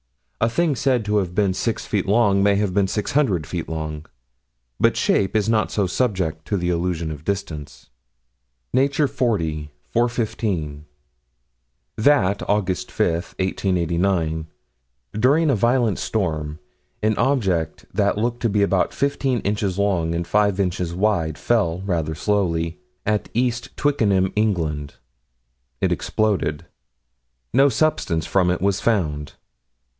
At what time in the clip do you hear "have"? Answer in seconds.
1.17-1.35, 2.55-2.73